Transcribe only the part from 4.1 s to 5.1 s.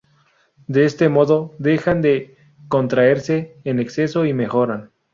y mejoran.